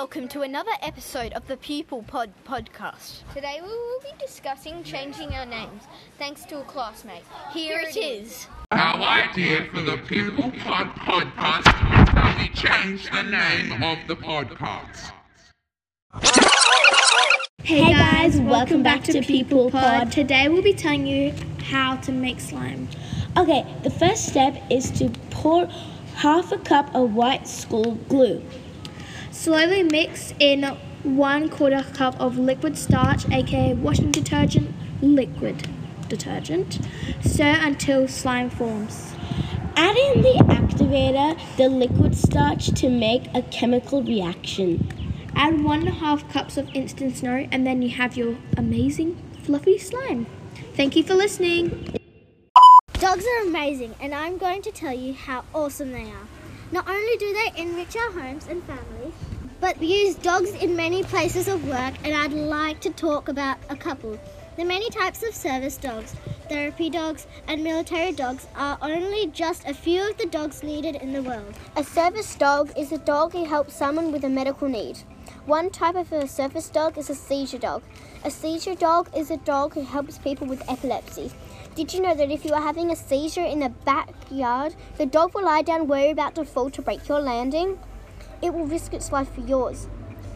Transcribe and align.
welcome 0.00 0.26
to 0.26 0.40
another 0.40 0.72
episode 0.80 1.30
of 1.34 1.46
the 1.46 1.58
People 1.58 2.02
Pod 2.02 2.32
podcast. 2.48 3.20
Today 3.34 3.60
we 3.62 3.68
will 3.68 4.00
be 4.00 4.08
discussing 4.18 4.82
changing 4.82 5.34
our 5.34 5.44
names, 5.44 5.82
thanks 6.16 6.46
to 6.46 6.58
a 6.58 6.62
classmate. 6.62 7.22
Here 7.52 7.78
it 7.80 7.98
is. 7.98 8.46
Our 8.70 8.98
idea 8.98 9.66
for 9.66 9.82
the 9.82 9.98
People 9.98 10.50
Pod 10.52 10.86
podcast 10.96 11.68
is 11.68 12.14
that 12.14 12.38
we 12.38 12.48
change 12.54 13.10
the 13.10 13.24
name 13.24 13.82
of 13.82 13.98
the 14.08 14.16
podcast. 14.16 15.12
Hey 17.62 17.92
guys, 17.92 18.40
welcome 18.40 18.82
back 18.82 19.04
to 19.04 19.20
People 19.20 19.70
Pod. 19.70 20.10
Today 20.10 20.48
we'll 20.48 20.62
be 20.62 20.72
telling 20.72 21.06
you 21.06 21.34
how 21.64 21.96
to 21.96 22.10
make 22.10 22.40
slime. 22.40 22.88
Okay, 23.36 23.66
the 23.82 23.90
first 23.90 24.28
step 24.28 24.56
is 24.70 24.90
to 24.92 25.10
pour 25.28 25.66
half 26.14 26.52
a 26.52 26.58
cup 26.58 26.94
of 26.94 27.12
white 27.12 27.46
school 27.46 27.96
glue. 28.08 28.42
Slowly 29.40 29.82
mix 29.82 30.34
in 30.38 30.64
one 31.02 31.48
quarter 31.48 31.82
cup 31.94 32.20
of 32.20 32.36
liquid 32.36 32.76
starch, 32.76 33.26
aka 33.30 33.72
washing 33.72 34.10
detergent, 34.10 34.74
liquid 35.00 35.66
detergent. 36.10 36.78
Stir 37.22 37.56
until 37.58 38.06
slime 38.06 38.50
forms. 38.50 39.14
Add 39.76 39.96
in 39.96 40.20
the 40.20 40.44
activator, 40.46 41.40
the 41.56 41.70
liquid 41.70 42.14
starch, 42.14 42.66
to 42.82 42.90
make 42.90 43.34
a 43.34 43.40
chemical 43.40 44.02
reaction. 44.02 44.86
Add 45.34 45.64
one 45.64 45.78
and 45.78 45.88
a 45.88 45.92
half 45.92 46.30
cups 46.30 46.58
of 46.58 46.68
instant 46.74 47.16
snow, 47.16 47.48
and 47.50 47.66
then 47.66 47.80
you 47.80 47.88
have 47.88 48.18
your 48.18 48.36
amazing 48.58 49.16
fluffy 49.42 49.78
slime. 49.78 50.26
Thank 50.74 50.96
you 50.96 51.02
for 51.02 51.14
listening. 51.14 51.96
Dogs 52.92 53.24
are 53.24 53.46
amazing, 53.46 53.94
and 54.02 54.14
I'm 54.14 54.36
going 54.36 54.60
to 54.60 54.70
tell 54.70 54.92
you 54.92 55.14
how 55.14 55.46
awesome 55.54 55.92
they 55.92 56.10
are. 56.10 56.28
Not 56.72 56.88
only 56.88 57.16
do 57.16 57.32
they 57.32 57.60
enrich 57.60 57.96
our 57.96 58.12
homes 58.12 58.46
and 58.46 58.62
families, 58.62 58.99
but 59.60 59.78
we 59.78 59.86
use 59.86 60.14
dogs 60.14 60.50
in 60.54 60.74
many 60.74 61.02
places 61.02 61.46
of 61.46 61.68
work, 61.68 61.94
and 62.02 62.14
I'd 62.14 62.32
like 62.32 62.80
to 62.80 62.90
talk 62.90 63.28
about 63.28 63.58
a 63.68 63.76
couple. 63.76 64.18
The 64.56 64.64
many 64.64 64.88
types 64.90 65.22
of 65.22 65.34
service 65.34 65.76
dogs, 65.76 66.14
therapy 66.48 66.88
dogs, 66.88 67.26
and 67.46 67.62
military 67.62 68.12
dogs 68.12 68.46
are 68.56 68.78
only 68.80 69.26
just 69.28 69.66
a 69.66 69.74
few 69.74 70.10
of 70.10 70.16
the 70.16 70.26
dogs 70.26 70.62
needed 70.62 70.96
in 70.96 71.12
the 71.12 71.22
world. 71.22 71.54
A 71.76 71.84
service 71.84 72.34
dog 72.34 72.72
is 72.76 72.90
a 72.90 72.98
dog 72.98 73.32
who 73.32 73.44
helps 73.44 73.76
someone 73.76 74.12
with 74.12 74.24
a 74.24 74.28
medical 74.28 74.68
need. 74.68 74.98
One 75.46 75.70
type 75.70 75.94
of 75.94 76.10
a 76.12 76.26
service 76.26 76.68
dog 76.68 76.96
is 76.96 77.10
a 77.10 77.14
seizure 77.14 77.58
dog. 77.58 77.82
A 78.24 78.30
seizure 78.30 78.74
dog 78.74 79.10
is 79.16 79.30
a 79.30 79.36
dog 79.38 79.74
who 79.74 79.82
helps 79.82 80.18
people 80.18 80.46
with 80.46 80.68
epilepsy. 80.68 81.30
Did 81.74 81.94
you 81.94 82.00
know 82.00 82.14
that 82.14 82.30
if 82.30 82.44
you 82.44 82.52
are 82.52 82.62
having 82.62 82.90
a 82.90 82.96
seizure 82.96 83.44
in 83.44 83.60
the 83.60 83.68
backyard, 83.68 84.74
the 84.98 85.06
dog 85.06 85.34
will 85.34 85.44
lie 85.44 85.62
down 85.62 85.86
where 85.86 86.02
you're 86.02 86.12
about 86.12 86.34
to 86.34 86.44
fall 86.44 86.70
to 86.70 86.82
break 86.82 87.08
your 87.08 87.20
landing? 87.20 87.78
It 88.42 88.54
will 88.54 88.66
risk 88.66 88.94
its 88.94 89.12
life 89.12 89.32
for 89.34 89.40
yours. 89.40 89.88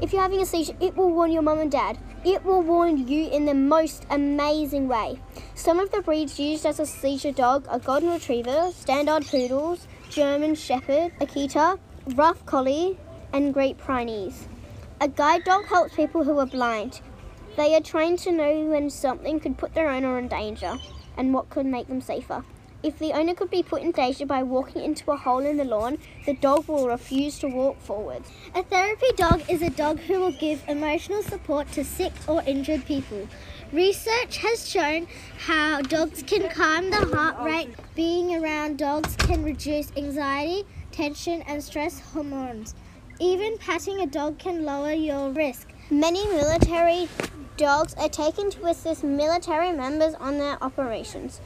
If 0.00 0.12
you're 0.12 0.22
having 0.22 0.40
a 0.40 0.46
seizure, 0.46 0.76
it 0.80 0.96
will 0.96 1.10
warn 1.10 1.32
your 1.32 1.42
mum 1.42 1.58
and 1.58 1.70
dad. 1.70 1.98
It 2.24 2.44
will 2.44 2.62
warn 2.62 3.08
you 3.08 3.28
in 3.28 3.46
the 3.46 3.54
most 3.54 4.06
amazing 4.10 4.86
way. 4.86 5.20
Some 5.54 5.80
of 5.80 5.90
the 5.90 6.02
breeds 6.02 6.38
used 6.38 6.64
as 6.66 6.78
a 6.78 6.86
seizure 6.86 7.32
dog 7.32 7.66
are 7.68 7.80
Golden 7.80 8.10
Retriever, 8.10 8.70
Standard 8.72 9.26
Poodles, 9.26 9.88
German 10.08 10.54
Shepherd, 10.54 11.12
Akita, 11.20 11.78
Rough 12.14 12.46
Collie, 12.46 12.96
and 13.32 13.52
Great 13.52 13.76
Pyrenees. 13.78 14.46
A 15.00 15.08
guide 15.08 15.44
dog 15.44 15.66
helps 15.66 15.94
people 15.94 16.24
who 16.24 16.38
are 16.38 16.46
blind. 16.46 17.00
They 17.56 17.74
are 17.74 17.80
trained 17.80 18.20
to 18.20 18.32
know 18.32 18.66
when 18.66 18.90
something 18.90 19.40
could 19.40 19.58
put 19.58 19.74
their 19.74 19.88
owner 19.90 20.18
in 20.18 20.28
danger 20.28 20.76
and 21.16 21.34
what 21.34 21.50
could 21.50 21.66
make 21.66 21.88
them 21.88 22.00
safer. 22.00 22.44
If 22.80 23.00
the 23.00 23.12
owner 23.12 23.34
could 23.34 23.50
be 23.50 23.64
put 23.64 23.82
in 23.82 23.90
danger 23.90 24.24
by 24.24 24.44
walking 24.44 24.84
into 24.84 25.10
a 25.10 25.16
hole 25.16 25.40
in 25.40 25.56
the 25.56 25.64
lawn, 25.64 25.98
the 26.26 26.34
dog 26.34 26.68
will 26.68 26.86
refuse 26.86 27.36
to 27.40 27.48
walk 27.48 27.80
forward. 27.80 28.22
A 28.54 28.62
therapy 28.62 29.08
dog 29.16 29.42
is 29.48 29.62
a 29.62 29.70
dog 29.70 29.98
who 29.98 30.20
will 30.20 30.32
give 30.32 30.62
emotional 30.68 31.22
support 31.24 31.72
to 31.72 31.82
sick 31.82 32.12
or 32.28 32.40
injured 32.46 32.84
people. 32.86 33.26
Research 33.72 34.36
has 34.38 34.68
shown 34.68 35.08
how 35.38 35.82
dogs 35.82 36.22
can 36.22 36.48
calm 36.50 36.90
the 36.90 37.04
heart 37.14 37.42
rate. 37.44 37.70
Being 37.96 38.36
around 38.36 38.78
dogs 38.78 39.16
can 39.16 39.42
reduce 39.42 39.90
anxiety, 39.96 40.64
tension, 40.92 41.42
and 41.48 41.62
stress 41.62 41.98
hormones. 41.98 42.76
Even 43.18 43.58
patting 43.58 44.00
a 44.02 44.06
dog 44.06 44.38
can 44.38 44.64
lower 44.64 44.92
your 44.92 45.30
risk. 45.30 45.68
Many 45.90 46.24
military 46.28 47.08
dogs 47.56 47.94
are 47.94 48.08
taken 48.08 48.50
to 48.50 48.66
assist 48.66 49.02
military 49.02 49.72
members 49.72 50.14
on 50.14 50.38
their 50.38 50.62
operations. 50.62 51.40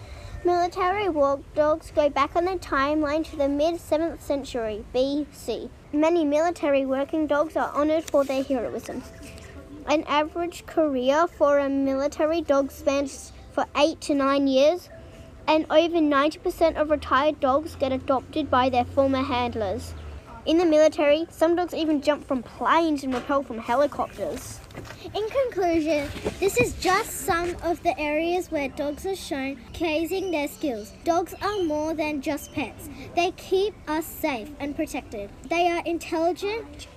Military 0.44 1.08
war 1.08 1.38
dogs 1.54 1.92
go 1.94 2.10
back 2.10 2.34
on 2.34 2.46
the 2.46 2.56
timeline 2.56 3.24
to 3.24 3.36
the 3.36 3.48
mid 3.48 3.74
7th 3.76 4.20
century 4.20 4.84
BC. 4.92 5.70
Many 5.92 6.24
military 6.24 6.84
working 6.84 7.28
dogs 7.28 7.56
are 7.56 7.70
honored 7.72 8.10
for 8.10 8.24
their 8.24 8.42
heroism. 8.42 9.04
An 9.86 10.02
average 10.08 10.66
career 10.66 11.28
for 11.28 11.60
a 11.60 11.68
military 11.68 12.40
dog 12.40 12.72
spans 12.72 13.30
for 13.52 13.66
8 13.76 14.00
to 14.00 14.14
9 14.14 14.48
years, 14.48 14.88
and 15.46 15.64
over 15.70 15.98
90% 15.98 16.74
of 16.74 16.90
retired 16.90 17.38
dogs 17.38 17.76
get 17.76 17.92
adopted 17.92 18.50
by 18.50 18.68
their 18.68 18.84
former 18.84 19.22
handlers. 19.22 19.94
In 20.44 20.58
the 20.58 20.64
military, 20.64 21.26
some 21.30 21.54
dogs 21.54 21.72
even 21.72 22.02
jump 22.02 22.26
from 22.26 22.42
planes 22.42 23.04
and 23.04 23.14
rappel 23.14 23.44
from 23.44 23.58
helicopters. 23.58 24.58
In 25.14 25.28
conclusion, 25.28 26.08
this 26.40 26.58
is 26.58 26.72
just 26.80 27.12
some 27.12 27.54
of 27.62 27.80
the 27.84 27.96
areas 27.98 28.50
where 28.50 28.68
dogs 28.68 29.06
are 29.06 29.14
shown 29.14 29.56
showcasing 29.72 30.32
their 30.32 30.48
skills. 30.48 30.92
Dogs 31.04 31.34
are 31.42 31.62
more 31.62 31.94
than 31.94 32.20
just 32.20 32.52
pets. 32.52 32.88
They 33.14 33.30
keep 33.32 33.74
us 33.88 34.04
safe 34.04 34.50
and 34.58 34.74
protected. 34.74 35.30
They 35.48 35.68
are 35.68 35.82
intelligent, 35.84 36.88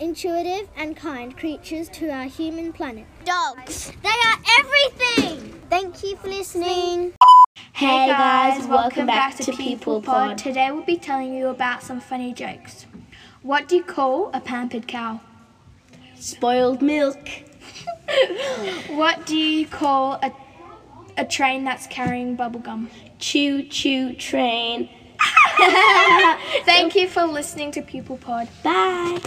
intuitive, 0.00 0.68
and 0.76 0.96
kind 0.96 1.36
creatures 1.36 1.88
to 1.90 2.08
our 2.08 2.24
human 2.24 2.72
planet. 2.72 3.04
Dogs, 3.24 3.92
they 4.02 4.08
are 4.08 4.38
everything! 4.60 5.60
Thank 5.68 6.02
you 6.02 6.16
for 6.16 6.28
listening. 6.28 7.12
Hey 7.82 8.06
guys, 8.06 8.64
welcome 8.68 9.06
back 9.06 9.34
to 9.38 9.50
People 9.56 10.00
Pod. 10.00 10.38
Today 10.38 10.70
we'll 10.70 10.84
be 10.84 10.96
telling 10.96 11.34
you 11.34 11.48
about 11.48 11.82
some 11.82 12.00
funny 12.00 12.32
jokes. 12.32 12.86
What 13.42 13.66
do 13.68 13.74
you 13.74 13.82
call 13.82 14.30
a 14.32 14.40
pampered 14.40 14.86
cow? 14.86 15.20
Spoiled 16.14 16.80
milk. 16.80 17.18
What 18.88 19.26
do 19.26 19.36
you 19.36 19.66
call 19.66 20.20
a, 20.22 20.32
a 21.16 21.24
train 21.24 21.64
that's 21.64 21.88
carrying 21.88 22.36
bubblegum? 22.36 22.88
Choo 23.18 23.64
choo 23.64 24.14
train. 24.14 24.88
Thank 26.64 26.94
you 26.94 27.08
for 27.08 27.24
listening 27.24 27.72
to 27.72 27.82
People 27.82 28.16
Pod. 28.16 28.46
Bye. 28.62 29.18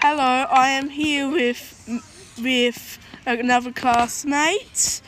Hello, 0.00 0.46
I 0.50 0.68
am 0.70 0.88
here 0.88 1.30
with 1.30 2.21
with 2.40 2.98
another 3.26 3.72
classmate. 3.72 5.00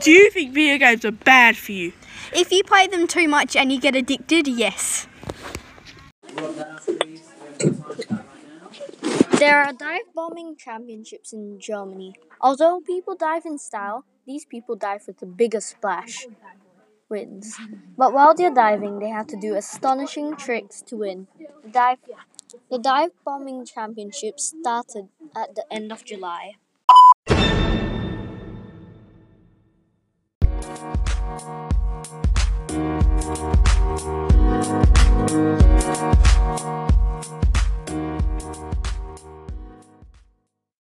Do 0.00 0.10
you 0.10 0.30
think 0.30 0.52
video 0.52 0.78
games 0.78 1.04
are 1.04 1.10
bad 1.10 1.56
for 1.56 1.72
you? 1.72 1.92
If 2.32 2.52
you 2.52 2.62
play 2.62 2.86
them 2.86 3.06
too 3.06 3.28
much 3.28 3.56
and 3.56 3.72
you 3.72 3.80
get 3.80 3.96
addicted, 3.96 4.46
yes. 4.46 5.06
There 9.38 9.62
are 9.62 9.72
dive 9.72 10.12
bombing 10.14 10.54
championships 10.56 11.32
in 11.32 11.58
Germany. 11.58 12.14
Although 12.40 12.80
people 12.80 13.16
dive 13.16 13.46
in 13.46 13.58
style, 13.58 14.04
these 14.26 14.44
people 14.44 14.76
dive 14.76 15.02
with 15.06 15.18
the 15.18 15.26
biggest 15.26 15.70
splash 15.70 16.26
wins. 17.08 17.58
But 17.96 18.12
while 18.12 18.34
they're 18.34 18.54
diving, 18.54 18.98
they 18.98 19.08
have 19.08 19.26
to 19.28 19.40
do 19.40 19.56
astonishing 19.56 20.36
tricks 20.36 20.82
to 20.82 20.96
win. 20.96 21.26
The 21.64 21.70
dive, 21.70 21.98
the 22.70 22.78
dive 22.78 23.10
bombing 23.24 23.64
championships 23.64 24.54
started 24.60 25.08
at 25.36 25.54
the 25.54 25.64
end 25.72 25.92
of 25.92 26.04
July. 26.04 26.56